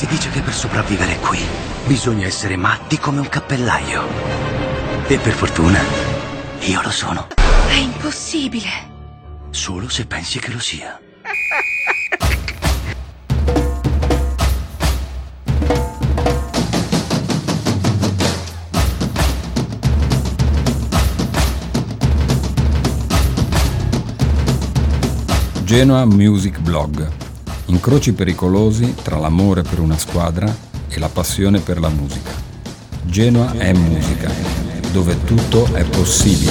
Si 0.00 0.06
dice 0.06 0.30
che 0.30 0.40
per 0.40 0.54
sopravvivere 0.54 1.18
qui 1.18 1.38
bisogna 1.84 2.24
essere 2.24 2.56
matti 2.56 2.96
come 2.96 3.20
un 3.20 3.28
cappellaio. 3.28 4.02
E 5.06 5.18
per 5.18 5.32
fortuna 5.34 5.78
io 6.60 6.80
lo 6.80 6.88
sono. 6.88 7.26
È 7.68 7.74
impossibile. 7.74 8.70
Solo 9.50 9.90
se 9.90 10.06
pensi 10.06 10.38
che 10.38 10.52
lo 10.52 10.58
sia. 10.58 10.98
Genoa 25.62 26.06
Music 26.06 26.58
Blog. 26.58 27.29
Incroci 27.70 28.12
pericolosi 28.14 28.96
tra 29.00 29.16
l'amore 29.16 29.62
per 29.62 29.78
una 29.78 29.96
squadra 29.96 30.52
e 30.88 30.98
la 30.98 31.08
passione 31.08 31.60
per 31.60 31.78
la 31.78 31.88
musica. 31.88 32.32
Genoa 33.04 33.52
è 33.52 33.72
musica, 33.72 34.28
dove 34.90 35.22
tutto 35.22 35.72
è 35.72 35.84
possibile. 35.84 36.50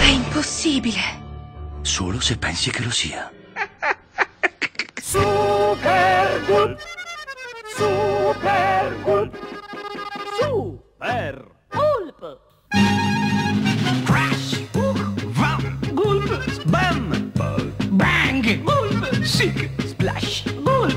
È 0.00 0.06
impossibile. 0.06 1.00
Solo 1.82 2.18
se 2.18 2.38
pensi 2.38 2.70
che 2.70 2.82
lo 2.82 2.90
sia. 2.90 3.30
Super 4.94 6.44
good. 6.46 6.76
Super 7.76 8.96
good. 9.02 9.30
Super 10.40 11.50
Gulp. 11.68 13.11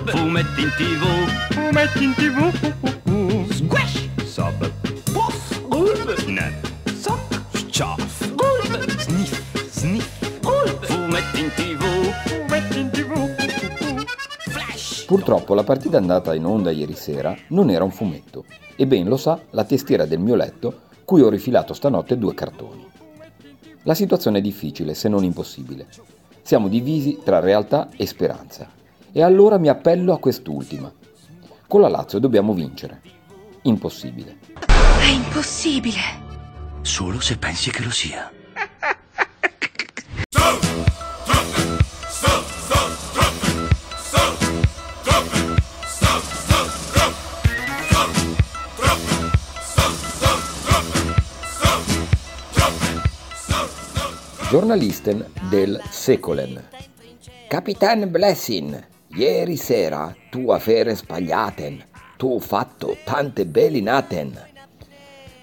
Fumetti 0.04 0.62
in 0.62 0.72
tv. 0.78 1.04
Fumetti 1.52 2.04
in 2.04 2.14
tv. 2.14 3.54
Squash. 3.54 4.10
Sub. 4.26 4.72
Puff. 5.12 5.68
Gulp. 5.68 6.16
Snap. 6.18 6.54
Suck. 6.94 7.42
Schaff. 7.70 8.34
Gulp. 8.36 9.00
Sniff. 9.00 9.70
Sniff. 9.72 10.40
Gulp. 10.42 10.86
Fumetti 10.86 11.40
in 11.40 11.52
tv. 11.56 11.84
Fumetti 12.26 12.80
in 12.80 12.90
tv. 12.90 13.36
Flash. 14.50 15.06
Purtroppo 15.06 15.54
la 15.54 15.64
partita 15.64 15.98
andata 15.98 16.36
in 16.36 16.46
onda 16.46 16.72
ieri 16.72 16.96
sera 16.96 17.36
non 17.50 17.70
era 17.70 17.84
un 17.84 17.92
fumetto 17.92 18.46
e 18.76 18.86
ben 18.86 19.08
lo 19.08 19.18
sa 19.18 19.40
la 19.52 19.64
testiera 19.64 20.06
del 20.06 20.20
mio 20.20 20.36
letto 20.36 20.82
cui 21.06 21.22
ho 21.22 21.30
rifilato 21.30 21.74
stanotte 21.74 22.18
due 22.18 22.34
cartoni. 22.34 22.86
La 23.84 23.94
situazione 23.94 24.40
è 24.40 24.42
difficile, 24.42 24.94
se 24.96 25.08
non 25.08 25.24
impossibile. 25.24 25.88
Siamo 26.42 26.68
divisi 26.68 27.20
tra 27.24 27.40
realtà 27.40 27.90
e 27.96 28.06
speranza. 28.08 28.68
E 29.18 29.24
allora 29.24 29.58
mi 29.58 29.70
appello 29.70 30.12
a 30.12 30.20
quest'ultima. 30.20 30.92
Con 31.70 31.80
la 31.80 31.88
Lazio 31.88 32.20
dobbiamo 32.20 32.54
vincere. 32.54 33.00
Impossibile. 33.62 34.40
È 35.00 35.06
impossibile. 35.06 36.02
Solo 36.82 37.22
se 37.22 37.38
pensi 37.38 37.72
che 37.72 37.82
lo 37.82 37.92
sia. 37.92 38.30
Giornalisten 54.50 55.26
del 55.50 55.82
Secolen. 55.90 56.62
Capitan 57.48 58.12
Blessing, 58.12 58.94
ieri 59.16 59.56
sera 59.56 60.14
tu 60.30 60.52
affare 60.52 60.96
sbagliaten. 60.96 61.84
Tu 62.18 62.40
fatto 62.40 62.98
tante 63.04 63.46
belinaten. 63.46 64.40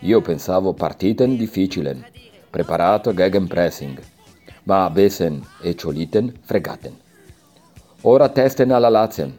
Io 0.01 0.21
pensavo 0.21 0.73
partiten 0.73 1.37
difficilen, 1.37 2.05
preparato 2.51 3.13
gegenpressing, 3.13 4.01
ma 4.65 4.89
Besen 4.91 5.45
e 5.61 5.75
Cioliten 5.75 6.33
fregaten. 6.43 6.99
Ora 8.03 8.29
testen 8.31 8.73
alla 8.73 8.89
Lazien. 8.89 9.37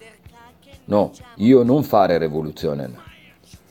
No, 0.86 1.12
io 1.38 1.64
non 1.64 1.84
fare 1.84 2.18
rivoluzione. 2.18 2.92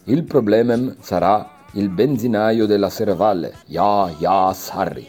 Il 0.04 0.24
problema 0.24 0.96
sarà 1.00 1.48
il 1.74 1.88
benzinaio 1.88 2.66
della 2.66 2.90
Serravalle, 2.90 3.54
Ja, 3.66 4.12
Ja, 4.18 4.52
Sarri. 4.52 5.08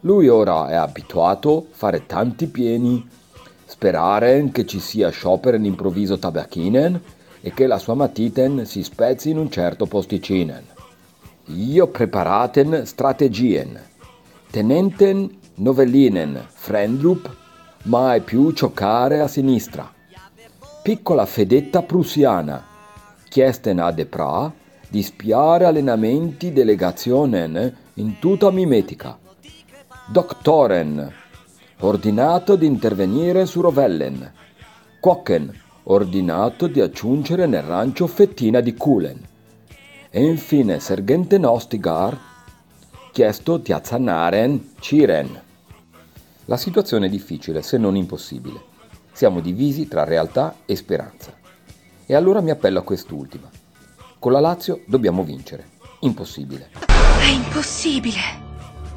Lui 0.00 0.28
ora 0.28 0.68
è 0.68 0.74
abituato 0.74 1.58
a 1.58 1.62
fare 1.76 2.06
tanti 2.06 2.46
pieni, 2.46 3.06
sperare 3.66 4.48
che 4.52 4.66
ci 4.66 4.80
sia 4.80 5.10
sciopero 5.10 5.56
improvviso 5.56 6.18
tabacchinen 6.18 7.00
e 7.40 7.52
che 7.52 7.66
la 7.66 7.78
sua 7.78 7.94
matiten 7.94 8.64
si 8.64 8.82
spezzi 8.82 9.30
in 9.30 9.38
un 9.38 9.50
certo 9.50 9.86
posticinen. 9.86 10.64
Io 11.48 11.88
preparaten 11.88 12.86
strategien, 12.86 13.78
tenenten 14.50 15.30
novellinen, 15.56 16.46
Frendrup, 16.48 17.30
mai 17.84 18.20
più 18.22 18.52
giocare 18.52 19.20
a 19.20 19.28
sinistra. 19.28 19.92
Piccola 20.82 21.26
fedetta 21.26 21.82
prussiana, 21.82 22.64
chiesten 23.28 23.78
a 23.78 23.90
Depra 23.90 24.52
di 24.88 25.02
spiare 25.02 25.66
allenamenti 25.66 26.52
delegazionen 26.52 27.76
in 27.94 28.18
tutta 28.18 28.50
mimetica. 28.50 29.18
Doctoren, 30.06 31.12
ordinato 31.80 32.56
di 32.56 32.66
intervenire 32.66 33.46
su 33.46 33.60
Rovellen. 33.60 34.32
Kochen, 35.00 35.52
ordinato 35.84 36.66
di 36.66 36.80
aggiungere 36.80 37.46
nel 37.46 37.62
rancio 37.62 38.06
fettina 38.06 38.60
di 38.60 38.74
Kulen. 38.74 39.20
E 40.10 40.24
infine 40.24 40.80
Sergente 40.80 41.38
Nostigar, 41.38 42.18
chiesto 43.12 43.56
di 43.58 43.72
azzanaren 43.72 44.74
Ciren. 44.80 45.42
La 46.46 46.56
situazione 46.56 47.06
è 47.06 47.10
difficile, 47.10 47.62
se 47.62 47.78
non 47.78 47.96
impossibile. 47.96 48.72
Siamo 49.12 49.40
divisi 49.40 49.88
tra 49.88 50.04
realtà 50.04 50.56
e 50.66 50.76
speranza. 50.76 51.32
E 52.06 52.14
allora 52.14 52.40
mi 52.40 52.50
appello 52.50 52.80
a 52.80 52.82
quest'ultima. 52.82 53.48
Con 54.18 54.32
la 54.32 54.40
Lazio 54.40 54.82
dobbiamo 54.86 55.22
vincere. 55.22 55.70
Impossibile. 56.00 56.70
È 57.20 57.26
impossibile. 57.26 58.20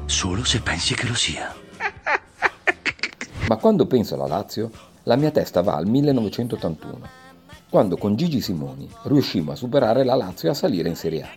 Solo 0.04 0.44
se 0.44 0.60
pensi 0.60 0.94
che 0.94 1.06
lo 1.06 1.14
sia. 1.14 1.67
Ma 3.48 3.56
quando 3.56 3.86
penso 3.86 4.14
alla 4.14 4.26
Lazio, 4.26 4.70
la 5.04 5.16
mia 5.16 5.30
testa 5.30 5.62
va 5.62 5.76
al 5.76 5.86
1981, 5.86 7.08
quando 7.70 7.96
con 7.96 8.14
Gigi 8.14 8.42
Simoni 8.42 8.86
riuscimmo 9.04 9.52
a 9.52 9.56
superare 9.56 10.04
la 10.04 10.14
Lazio 10.14 10.48
e 10.48 10.50
a 10.50 10.54
salire 10.54 10.90
in 10.90 10.96
Serie 10.96 11.22
A. 11.22 11.28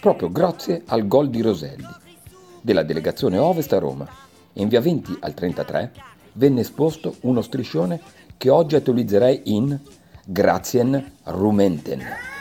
Proprio 0.00 0.30
grazie 0.32 0.84
al 0.86 1.06
gol 1.06 1.28
di 1.28 1.42
Roselli, 1.42 1.86
della 2.62 2.82
delegazione 2.82 3.36
Ovest 3.36 3.74
a 3.74 3.78
Roma. 3.78 4.08
In 4.54 4.68
via 4.68 4.80
20 4.80 5.18
al 5.20 5.34
33 5.34 5.92
venne 6.32 6.62
esposto 6.62 7.16
uno 7.20 7.42
striscione 7.42 8.00
che 8.38 8.48
oggi 8.48 8.76
attualizzerei 8.76 9.42
in 9.44 9.78
Grazien 10.24 11.12
Rumenten. 11.24 12.37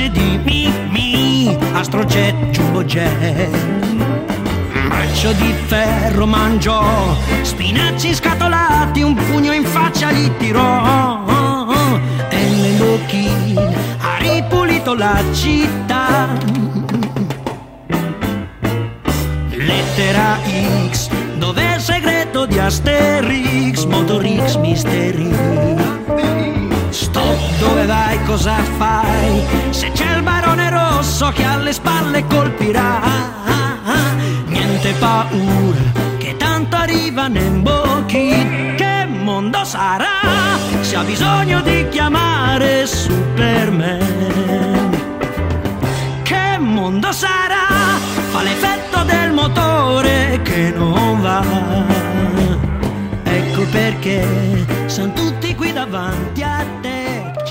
Veloce 0.00 0.10
di 0.10 0.40
Mimi 0.42 1.58
Astrojet 1.72 2.34
Jumbo 2.50 2.82
Jet 2.84 3.50
Braccio 4.88 5.32
di 5.32 5.52
ferro 5.66 6.26
mangiò 6.26 7.14
Spinaci 7.42 8.14
scatolati 8.14 9.02
Un 9.02 9.14
pugno 9.14 9.52
in 9.52 9.64
faccia 9.64 10.10
gli 10.12 10.30
tirò. 10.38 11.18
E 12.30 12.36
nell'occhi 12.36 13.28
ha 13.98 14.16
ripulito 14.18 14.94
la 14.94 15.22
città. 15.32 16.28
Lettera 19.50 20.38
X 20.90 21.08
Dove 21.36 21.62
è 21.62 21.74
il 21.74 21.80
segreto 21.80 22.46
di 22.46 22.58
Asterix? 22.58 23.84
Motorix 23.84 24.56
Misteri 24.56 25.30
Stop, 25.30 25.38
dove 25.38 25.38
vai, 25.40 25.69
cosa 28.30 28.62
fai? 28.78 29.44
Se 29.70 29.90
c'è 29.90 30.14
il 30.14 30.22
barone 30.22 30.70
rosso 30.70 31.32
che 31.32 31.44
alle 31.44 31.72
spalle 31.72 32.24
colpirà, 32.26 33.00
niente 34.46 34.92
paura, 35.00 35.80
che 36.16 36.36
tanto 36.36 36.76
arriva 36.76 37.26
Nembochi. 37.26 38.74
Che 38.76 39.06
mondo 39.06 39.64
sarà? 39.64 40.20
Se 40.80 40.94
c'ha 40.94 41.02
bisogno 41.02 41.60
di 41.62 41.88
chiamare 41.88 42.86
Superman. 42.86 43.98
Che 46.22 46.58
mondo 46.58 47.10
sarà? 47.10 47.66
Fa 48.30 48.42
l'effetto 48.42 49.02
del 49.02 49.32
motore 49.32 50.40
che 50.44 50.72
non 50.76 51.20
va. 51.20 51.42
Ecco 53.24 53.62
perché 53.72 54.24
sono 54.86 55.12
tutti 55.14 55.52
qui 55.56 55.72
davanti 55.72 56.42
a 56.42 56.64
te, 56.79 56.79